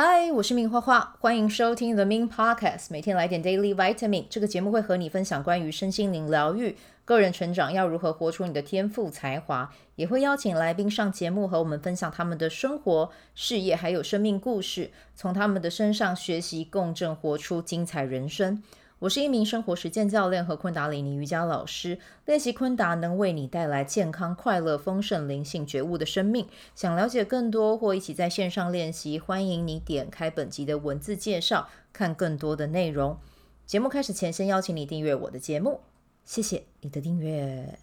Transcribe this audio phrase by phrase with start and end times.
[0.00, 4.26] 嗨，我是明花花，欢迎收听 The Min Podcast，每天来点 Daily Vitamin。
[4.30, 18.62] 这个节目会和你分享关于身心灵疗愈、个人成长，要如何活出你的天赋才华，也会邀请来宾上节目和我们分享他们的生活、事业还有生命故事，从他们的身上学习共振，活出精彩人生。
[19.00, 26.48] 我是一名生活实践教练和昆达里尼瑜伽老师，练习昆达能为你带来健康、快乐、丰盛、灵性觉悟的生命。
[26.74, 33.16] 想了解更多或一起在线上练习，欢迎你点开本集的文字介绍，看更多的内容。
[33.64, 35.80] 节目开始前，先邀请你订阅我的节目，
[36.24, 37.78] 谢谢你的订阅。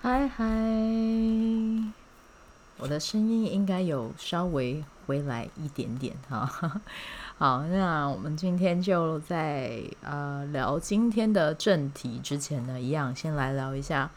[0.00, 0.44] 嗨嗨，
[2.78, 6.80] 我的声音应该有稍微回来一点点哈。
[7.36, 14.08] 好，那我们今天就在呃聊今天的正题之前呢，一样先来聊一下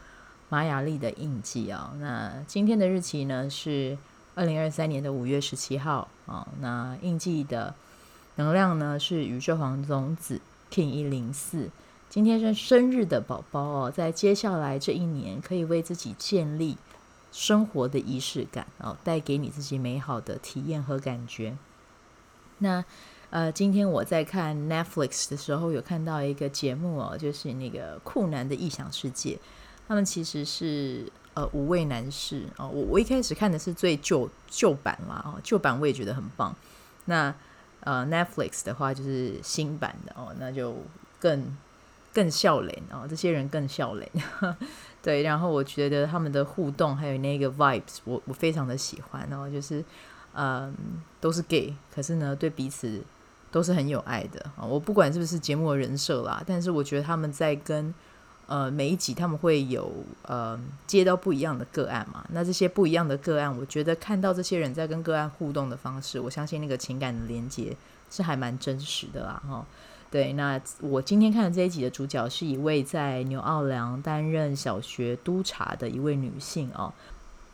[0.50, 1.98] 玛雅历的印记啊、哦。
[1.98, 3.98] 那今天的日期呢是
[4.36, 6.48] 二零二三年的五月十七号啊、哦。
[6.60, 7.74] 那印记的
[8.36, 11.70] 能量呢是宇宙黄种子 King 一零四。
[12.08, 16.76] 今天是生日的宝宝哦，在接下来这一年可以为自己建立
[17.34, 21.56] 生活的仪式感哦，带给你自己美好的体验和感觉。
[22.58, 22.84] 那
[23.30, 29.36] 呃，今天我在看 Netflix 的时候，有看到一个节目哦，就是那个酷男的异想世界。
[29.88, 32.68] 他们其实是呃五位男士哦。
[32.68, 36.54] 我我一开始看的是最旧旧版啦，哦，旧版我也觉得很棒。
[37.06, 37.34] 那
[37.80, 40.76] 呃 Netflix 的话就是新版的哦，那就
[41.18, 41.56] 更
[42.12, 44.08] 更笑脸哦，这些人更笑脸。
[45.04, 49.84] 对，然后我觉得他们的互动还有那个 vibes，我我非常的喜欢哦，就是
[50.34, 50.74] 嗯
[51.20, 53.00] 都是 gay，可是呢对彼此。
[53.54, 54.66] 都是很有爱的啊！
[54.66, 57.94] 我不管是不是节目的人设啦，但是我觉得他们在跟
[58.48, 59.88] 呃每一集他们会有
[60.22, 62.26] 呃接到不一样的个案嘛。
[62.30, 67.76] 那这些不一样的个案，我觉得看到这些人在跟个案互动的方式，我相信那个情感的连接
[68.10, 69.40] 是还蛮真实的啦。
[69.48, 69.64] 哈，
[70.14, 70.32] 对。
[70.34, 76.92] 那我今天看的这一集的主角是一位在纽奥良担任小学督察的一位女性哦。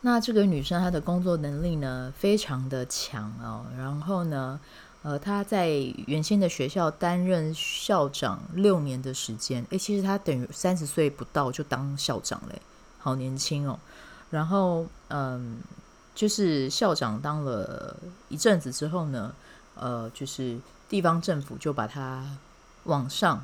[0.01, 4.59] 那这个女生她的工作能力呢非常的强哦，然后呢。
[5.03, 5.67] 呃，她在
[6.05, 12.61] 原先的学校担任校长六年的时间，诶，其实她等于三十岁不到就当校长嘞，
[12.99, 13.79] 好年轻哦。
[14.29, 15.57] 然后，嗯，
[16.13, 17.97] 就是校长当了
[18.29, 19.33] 一阵子之后呢，
[19.73, 22.23] 呃，就是地方政府就把他
[22.83, 23.43] 往上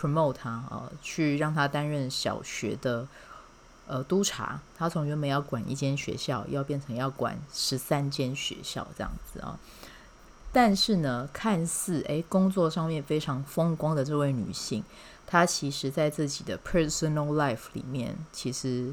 [0.00, 3.06] promote 他啊，呃，去让他担任小学的
[3.86, 4.60] 呃督察。
[4.76, 9.58] 他从原本要管一间学校，要变成要管十三间学校这样子啊。
[10.52, 14.84] 但是呢，看似诶工作上面非常风光的这位女性，
[15.26, 18.92] 她其实在自己的 personal life 里面，其实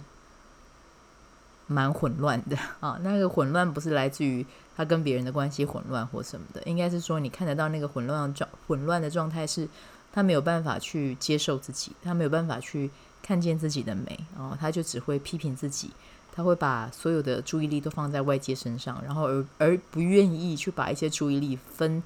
[1.70, 3.00] 蛮混乱的 啊。
[3.02, 9.66] 那个混乱不是来自于他跟别人的关系混乱或什么的，应该是说你看得到那个混乱状混乱的状态，是
[10.12, 12.92] 他没有办法去接受自己，他没有办法去
[13.22, 15.92] 看见自己的美，然后他就只会批评自己。
[16.32, 22.02] 他会把所有的注意力都放在外界身上，然后而而不愿意去把一些注意力分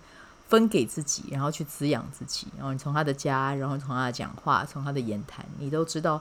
[0.47, 2.47] 分给自己，然后去滋养自己。
[2.57, 6.19] 然后你从他的家，然后从他讲话，从他的言谈，你都知道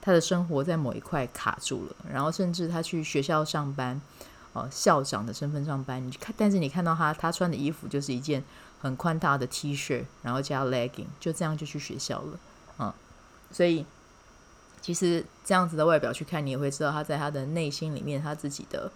[0.00, 1.96] 他的生活在某一块卡住了。
[2.12, 4.00] 然后甚至他去学校上班，
[4.52, 8.42] 哦，校长的身份上班，你看，但是你看到他，他穿的衣服就是一件
[8.80, 12.38] 很宽大的 T 恤，然后加 legging，就这样就去学校了，
[12.78, 12.92] 嗯，
[13.52, 13.84] 所以。
[14.82, 18.90] 其实这样子的外表去看，你也会知道他在他的内心里面，他自己的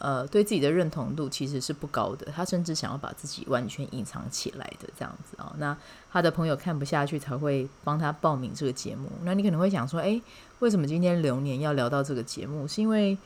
[0.00, 2.26] 呃对自己的认同度其实是不高的。
[2.34, 5.56] 他甚至想要把自己完全隐藏起来的这样子啊、哦。
[5.58, 5.76] 那
[6.10, 9.08] 他的朋友看不下去，才会帮他报名这个节目。
[9.22, 10.20] 那你可能会想说，诶，
[10.58, 12.66] 为什么今天流年要聊到这个节目？
[12.66, 13.16] 是因为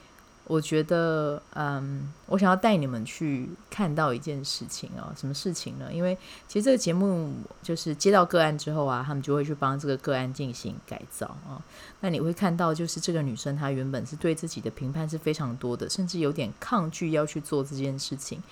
[0.47, 5.91] 我觉得，嗯，我想要带你们去看到一件事情哦，什么事情呢？
[5.91, 6.15] 因为
[6.47, 7.33] 其实这个节目
[7.63, 11.57] 就是接到个案之后啊，他们就会去帮这个个案进行改造啊。
[12.01, 18.43] 那你会看到，就是这个女生她原本是对自己的评判是非常多的，甚至有点抗拒要去做这件事情。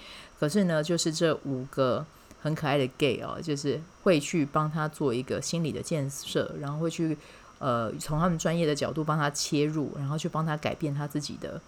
[0.41, 2.03] 可是呢，就是这五个
[2.41, 7.19] 很可爱的 gay 哦，就是会去帮她做一个心理的建设，然后会去
[7.59, 11.61] 呃从他们专业的角度帮她切入，然后去帮她改变她自己的。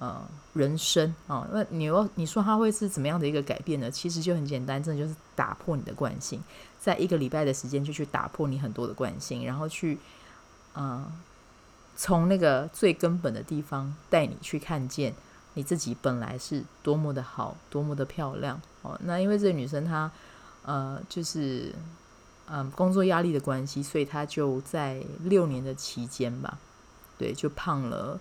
[0.00, 0.18] 呃，
[0.54, 3.90] 人生啊，那、你要你说他会是怎么样的一个改变呢？
[3.90, 6.42] 其实就很简单，真的就是打破你的惯性，
[6.80, 9.98] 在一个礼拜的时间就去打破你很多的惯性，然后去，
[10.72, 11.04] 呃，
[11.96, 15.14] 从那个最根本的地方带你去看见
[15.52, 18.98] 你自己本来是多么的好，多么的漂亮哦。
[19.04, 20.10] 那因为这个女生她，
[20.62, 21.74] 呃，就是，
[22.46, 26.56] 嗯、工作压力的关系，所以她就在六年的期间吧，
[27.18, 28.18] 对，就胖了。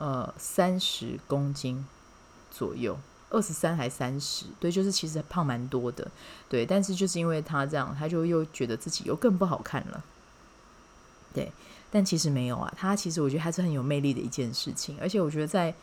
[0.00, 1.84] 呃，三十公斤
[2.52, 2.96] 左右
[3.30, 6.08] 二十三还三十，对，就是其实胖蛮多的，
[6.48, 10.04] 对，但是就是因为他这样，他就又觉得自己又更不好看了，
[11.34, 11.50] 对，
[11.90, 15.74] 但其实没有啊，他其实我觉得还是很有魅力的一件事情，而且我觉得在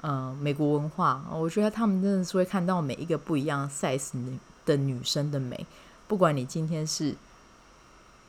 [0.00, 4.12] 呃美国文化，我觉得他们真的是会看到每一个不一样 size
[4.64, 5.66] 的女生的美，
[6.06, 7.14] 不管你今天是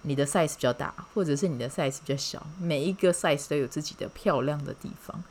[0.03, 5.23] 你的 size 比较大，或者是你的 size 比较小，每一个 size 都有自己的漂亮的地方。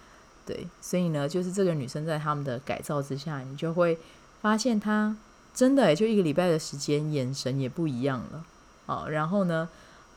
[0.45, 3.99] 对，所以呢，就是这个女生在他们的改造之下，你就会
[4.41, 5.17] 发现她
[5.55, 8.45] 真的就一个礼拜的时间，眼神也不一样了
[8.87, 9.07] 啊。
[9.09, 9.69] 然后呢，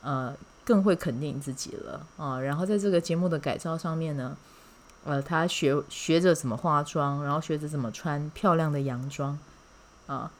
[0.02, 0.34] 呃，
[0.64, 2.40] 更会肯定自己了啊。
[2.40, 4.36] 然后在这个节目的改造上面呢，
[5.04, 9.38] 呃，她学学着怎么化妆，然后学着怎么穿漂亮的洋装
[10.06, 10.30] 啊，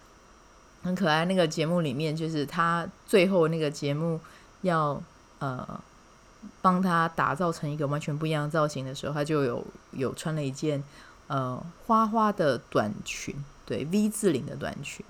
[0.83, 1.25] 很可爱。
[1.25, 4.21] 那个节目里面，就是他最后那个节目
[4.63, 5.03] 要
[5.39, 5.81] 呃。
[6.61, 10.83] 帮他打造成一个完全不一样的造型的时候，他就有有穿了一件
[11.29, 13.33] 呃花花的短裙，
[13.65, 15.07] 对 V 字领的短裙，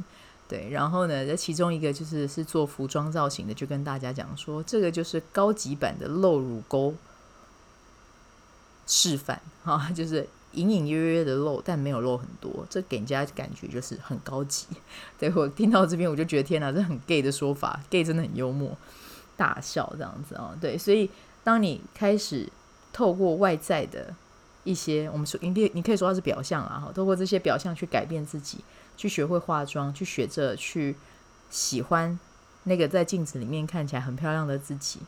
[0.47, 0.69] 对。
[0.69, 6.95] 然后呢，在其中一个就是是做服装造型的，就跟大家讲说，这个就是高级版的露乳沟
[8.87, 14.67] 示范哈，就是隐隐约约的露，但没有露很多，这给人家感觉就是很高级。
[15.19, 18.77] 对，我听到这边，我就觉得天哪，这很 gay 的说法，gay 真的很幽默。
[19.35, 21.11] 大笑这样子啊，对，所以
[21.43, 22.47] 当你开始
[22.93, 24.15] 透过外在的
[24.63, 28.59] 一些，我们说，你可以你可以说它是表象啊，哈，透过这些表象去改变自己，
[28.97, 30.95] 去学会化妆，去学着去
[31.51, 32.17] 喜欢
[32.65, 35.01] 那个在镜子里面看起来很漂亮的自己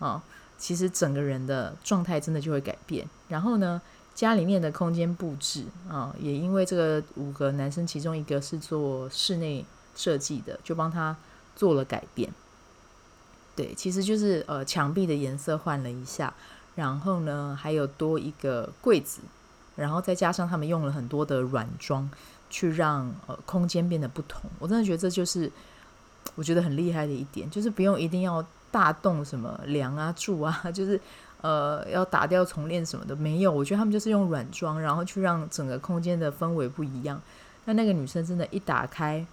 [0.00, 0.22] 啊，
[0.58, 3.08] 其实整个人的状态真的就会改变。
[3.28, 3.80] 然后呢，
[4.14, 9.64] 家里面的空间布置啊，也因为这个五个男生其中一个是做室内
[9.94, 11.16] 设计的，就帮他
[11.54, 12.30] 做了改变。
[13.54, 16.32] 对，其实就是呃，墙壁的颜色换了一下，
[16.74, 19.20] 然后呢，还有多一个柜子，
[19.74, 22.08] 然后再加上他们用了很多的软装，
[22.48, 24.48] 去让呃空间变得不同。
[24.60, 25.50] 我真的觉得这就是
[26.36, 31.00] 我觉得很厉害的一点，就是不用一定要大洞什么梁啊柱啊， 就是
[31.40, 33.52] 呃要打掉重练什么的，没有。
[33.52, 37.20] 我觉得他们就是用软装，然后去让整个空间的氛围不一样。
[37.64, 39.26] 那那个女生真的，一打开。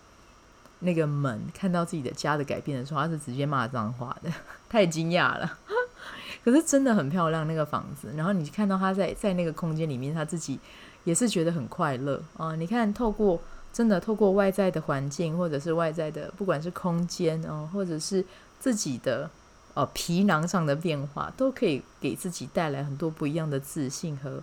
[0.80, 4.30] 那个门看到自己的家的改变的时候，她是直接骂脏话的，
[4.70, 5.58] 太惊讶了。
[6.44, 10.60] 可是真的很漂亮那个房子，然后你看到她在在那个空间里面，她自己
[11.06, 13.40] 也是觉得很快乐啊、你看，透过
[13.72, 18.24] 真的透过外在的环境，或者是外在的，不管是空间哦、或者是
[18.60, 19.30] 自己的
[19.74, 24.42] 呃皮囊上的变化，都可以给自己带来很多不一样的自信和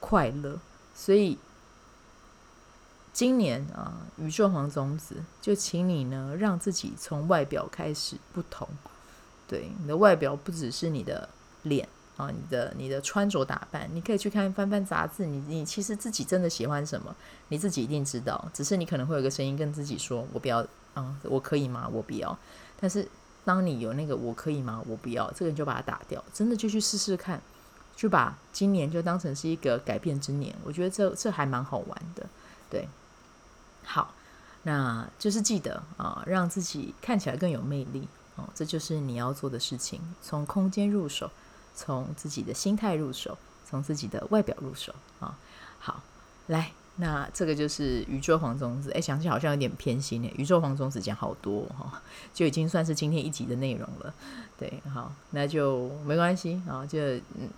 [0.00, 0.58] 快乐。
[0.94, 1.38] 所以。
[3.10, 8.68] 今年啊，宇宙黄种子就请你呢，让自己从外表开始不同。
[9.48, 11.28] 对，你的外表不只是你的
[11.64, 15.26] 脸啊，你的你的穿着打扮，你可以去看翻翻杂志。
[15.26, 17.12] 你你其实自己真的喜欢什么，
[17.48, 18.48] 你自己一定知道。
[18.54, 20.64] 只是你可能会有个声音跟自己说：“我不要
[20.94, 21.88] 啊，我可以吗？
[21.92, 22.38] 我不要。”
[22.78, 23.08] 但是
[23.48, 24.82] 当你有那个“我可以吗？
[24.86, 27.40] 我不要”，这个你就把它打掉，真的就去试试看，
[27.96, 30.54] 就把今年就当成是一个改变之年。
[30.64, 32.26] 我觉得这这还蛮好玩的，
[32.68, 32.86] 对。
[33.86, 34.12] 好，
[34.64, 39.98] 那就是记得啊，让自己看起来更有魅力哦，这就是你要做的事情。
[40.22, 41.30] 从空间入手，
[41.74, 45.38] 从自己的心态入手，从自己的外表入手啊。
[45.78, 46.02] 好，
[46.48, 48.90] 来，那这个就是宇宙黄种子。
[48.92, 52.02] 哎，想起好像有点偏心诶，宇宙黄种子讲好多哈，
[52.34, 54.12] 就已经算是今天一集的内容了。
[54.58, 56.98] 对，好，那就没关系啊，就
[57.38, 57.48] 嗯，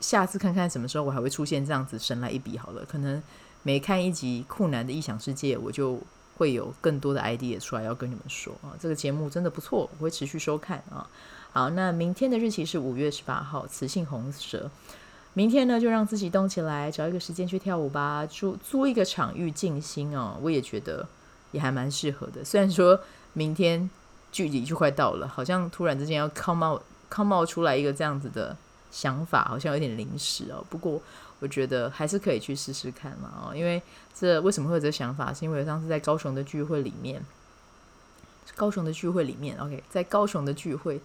[0.00, 3.22] 下次看看什么时候我还会出现这样子神来一笔好了，可能。
[3.62, 6.00] 每看一集酷男的异想世界，我就
[6.38, 8.72] 会有更多的 idea 出来要跟你们说啊。
[8.80, 11.06] 这个节目真的不错，我会持续收看啊。
[11.52, 14.70] 好，那明天的日期是五月十八号，雌性红蛇。
[15.34, 20.36] 明天呢，就让自己动起来，找一个时间去跳舞吧，租租一个场域静心哦。
[20.42, 21.06] 我也觉得
[21.52, 22.44] 也还蛮适合的。
[22.44, 23.00] 虽然说
[23.32, 23.88] 明天
[24.32, 28.56] 距离就快到了，好像突然之间要 come out come out 出来一个这样子的
[28.90, 30.64] 想法，好像有点临时哦。
[30.68, 31.00] 不过。
[31.42, 33.80] 我觉得还是可以去试试看嘛，哦，因为
[34.14, 35.32] 这为什么会有这个想法？
[35.32, 37.18] 是因为我上次在高雄的聚会里面，
[38.56, 41.00] 高雄的聚会里面，OK，在高雄的聚会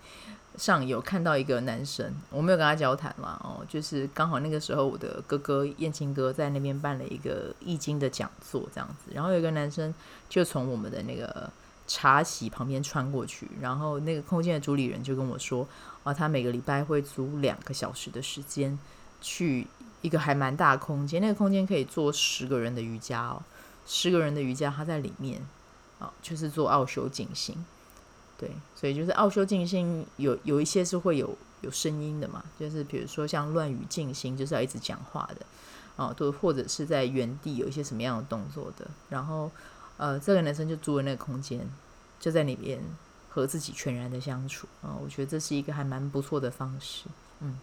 [0.57, 9.93] 上有看到一个男生，我没有跟他交谈嘛，哦，就是刚好那个时候我的哥哥燕青哥在那边办了一个易经的讲座，这样子，然后有一个男生
[10.27, 11.49] 就从我们的那个
[11.87, 15.67] 茶席旁边穿过去，然后那个空间的主理人就跟我说，
[16.03, 18.77] 啊，他每个礼拜会租两个小时的时间
[19.21, 19.67] 去。
[20.01, 23.41] 一个还蛮大空间，那个空间可以做十个人的瑜伽哦，
[23.87, 25.41] 十个人的瑜伽，他在里面
[26.21, 27.65] 就是做奥修静心，
[28.37, 35.45] 对，所以就是奥修静心有有一些是会有有声音的嘛，就是比如说像乱语静心，就是要一直讲话的
[35.95, 38.85] 啊，都或者是在原地有一些什么样的动作的。
[39.09, 39.49] 然后，
[39.97, 41.67] 呃，这个男生就租了那个空间，
[42.19, 42.81] 就在那边
[43.29, 44.95] 和自己全然的相处啊。
[45.01, 47.05] 我觉得这是一个还蛮不错的方式，
[47.39, 47.57] 嗯，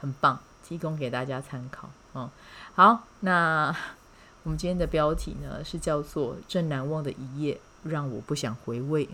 [0.00, 1.88] 很棒，提供给大家参考。
[2.14, 2.28] 嗯，
[2.74, 3.74] 好，那
[4.42, 9.08] 我们今天的标题呢是叫做“正难忘的一夜，让我不想回味”。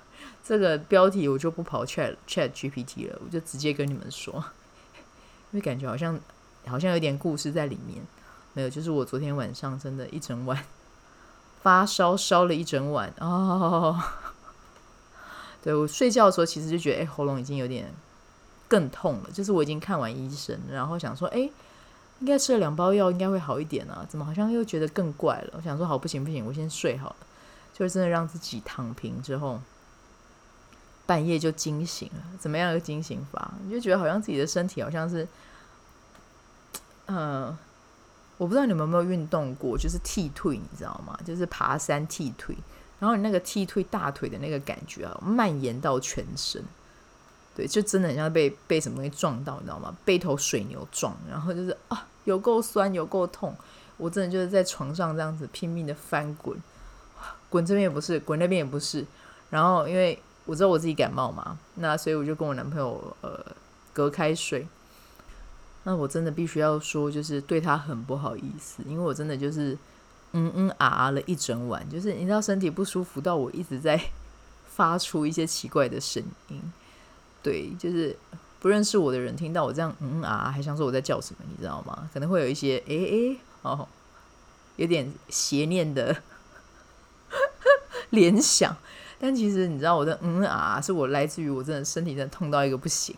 [0.44, 4.32] 这个标题我就不跑 Chat Chat GPT 了，我就直接跟你们说，
[5.52, 6.18] 因为感觉好像
[6.66, 8.02] 好像有点故事在里面。
[8.54, 10.64] 没有，就是我昨天晚上真的一整晚
[11.62, 14.02] 发烧烧了一整晚哦。
[15.62, 17.92] 对，我睡觉的时候其实就觉得，哎，喉咙已经有点
[18.66, 19.30] 更痛了。
[19.30, 21.38] 就是我已经看完医生，然后想说，哎，
[22.20, 25.54] 应该吃了两包药应该会好一点啊，怎么好像又觉得更怪了？
[25.56, 27.16] 我想说，好，不行不行，我先睡好了。
[27.78, 29.60] 就是真的让自己躺平之后。
[31.06, 33.54] 半夜就惊醒了，怎么样一个惊醒法？
[33.64, 35.26] 你就觉得好像自己的身体好像是，
[37.06, 37.56] 呃，
[38.36, 41.18] 我不知道你们有没有运动过，就是踢腿，你知道吗？
[41.24, 42.54] 就是爬山踢腿，
[43.00, 46.62] 然后你那个踢腿大腿的那个感觉啊，蔓延到全身，
[47.56, 49.96] 对，就真的很像被被什么东西撞到，你知道吗？
[50.04, 53.56] 被头水牛撞，然后就是啊，有够酸，有够痛，
[53.96, 56.54] 我真的就是在床上这样子拼命的翻滚，
[57.50, 59.04] 滚这边也不是，滚那边也不是，
[59.50, 60.18] 然后因为。
[60.48, 63.38] 我知道我自己感冒嘛，那所以我就跟我男朋友呃
[63.92, 64.66] 隔开睡。
[65.82, 69.76] 那我真的必须要说，就是对他很不好意思，因为我真的就是
[70.32, 74.00] 嗯嗯啊啊了一整晚，就是你知道身体不舒服到我一直在
[74.74, 76.62] 发出一些奇怪的声音。
[77.42, 78.16] 对，就是
[78.58, 82.08] 不认识我的人听到我这样嗯嗯啊啊，还想说我在叫什么，你知道吗？
[82.14, 83.86] 可能会有一些诶诶哦，
[84.76, 86.16] 有点邪念的
[88.10, 88.76] 联想。
[89.20, 93.16] 但其实你知道我的嗯啊，是我来自于我真的身体真的痛到一个不行，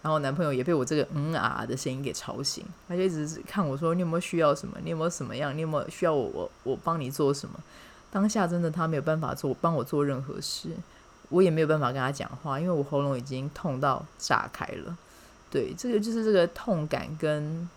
[0.00, 4.78] 然后男朋友也被我这个嗯啊的声音给吵醒，他就一直看我说，你有没有需要什么？
[4.84, 5.56] 你有没有什么样？
[5.56, 7.58] 你有没有需要我我我帮你做什么？
[8.12, 10.68] 当下真的他没有办法做帮我做任何事，
[11.30, 14.96] 我也没有办法跟他讲话，因为我喉咙已经痛到炸开了。
[15.50, 17.68] 对，这个就是这个痛感跟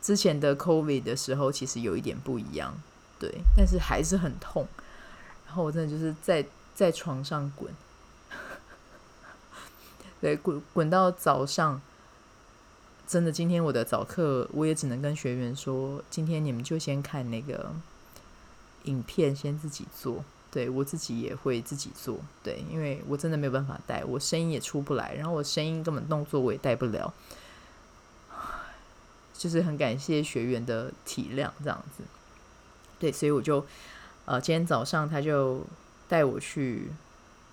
[0.00, 2.72] 之前的 COVID 的时候其实有一点不一样，
[3.18, 4.66] 对，但是还是很痛。
[5.56, 7.72] 后我真的就是在在床上滚，
[10.20, 11.80] 对，滚滚到早上。
[13.08, 17.72] 真的，今天我的早课，我也只能跟学员说，今天你们就先看那个
[18.82, 20.24] 影片，先自己做。
[20.50, 27.14] 对，我自己也会自己做，对，因为我真的没有办法带，我声音也出不来，然后我声音根本动作我也带不了，
[29.32, 32.02] 就是很感谢学员的体谅，这样子。
[32.98, 33.64] 对，所以我就。
[34.26, 35.64] 呃，今天早上他就
[36.08, 36.90] 带我去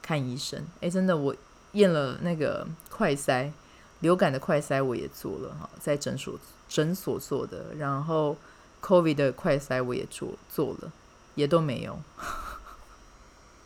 [0.01, 0.63] 看医生。
[0.81, 1.35] 诶，真的，我
[1.73, 3.51] 验了那个快筛，
[3.99, 6.37] 流感的快筛我也做了哈，在诊所
[6.67, 7.75] 诊所做的。
[7.77, 8.35] 然后
[8.81, 10.91] COVID 的快筛我也做做了，
[11.35, 11.99] 也都没有。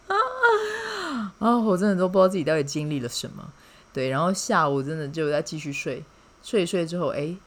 [0.08, 0.16] 啊
[1.40, 3.52] 啊，我真的都不知道自己到底经历了什么。
[3.94, 6.04] 对，然后下午真的就在继续睡，
[6.44, 7.38] 睡一睡之后，诶，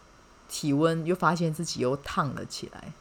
[0.48, 2.92] 体温又发现自己又烫了起来。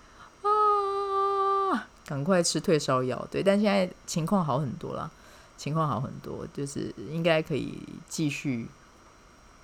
[2.09, 5.11] 赶快吃退烧药，对，但现在情况好很多了，
[5.59, 8.67] 情况好很多，就是应该可以继续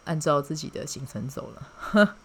[0.04, 2.16] 按照自己的行程走了。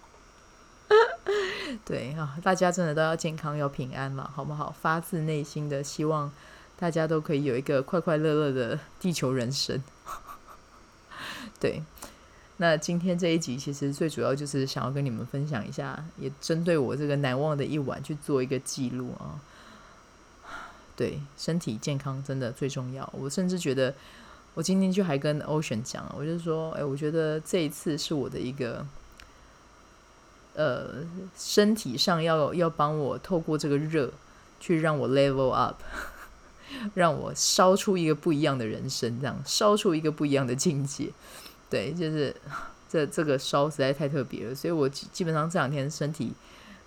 [1.86, 4.74] 对啊，大家真的都要健康，要平安嘛，好不好？
[4.82, 6.30] 发自内心的希望
[6.78, 9.82] 大家都可以有一个快快乐乐的地球人生。
[11.58, 11.82] 对，
[12.58, 19.40] 那今天这一集其实最主要就是想要跟你们分享一下，也针对我这个难忘的一晚去做一个记录啊。
[21.00, 23.10] 对，身体健康真的最重要。
[23.16, 23.94] 我甚至觉得，
[24.52, 28.86] 我今天就还跟 Ocean 讲，我就说，哎，我觉得这一次是我的一个，
[30.52, 30.96] 呃，
[31.38, 34.12] 身体上要要帮我透过这个热，
[34.60, 35.76] 去让我 level up，
[36.92, 41.08] 让我烧出一个不一样的人生，这样烧出一个不一样的境界。
[41.70, 42.36] 对，就是
[42.90, 46.34] 这这个烧实在太特别了，所以我基本上这两天身体。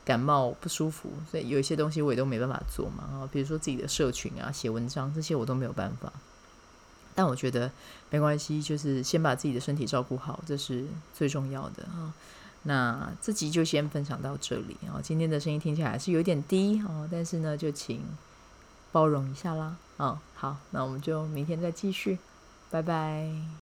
[0.05, 3.03] 感冒不舒服，所以有一些东西我也都没办法做嘛。
[3.03, 6.12] 啊，比如说自己的社群啊、写文章这些我都没有办法。
[7.15, 7.72] 但我觉得
[8.10, 12.13] 没关系，就是先把自己的身体照顾好，这是最重要的啊。
[12.63, 15.00] 那这集就先分享到这里啊。
[15.03, 18.01] 今天的声音听起来还是有点低啊，但是呢，就请
[18.91, 19.75] 包容一下啦。
[19.98, 22.17] 啊，好，那我们就明天再继续，
[22.72, 23.62] 拜拜。